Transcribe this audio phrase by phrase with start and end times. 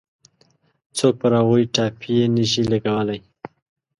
[0.97, 3.19] څوک پر هغوی ټاپې نه شي لګولای.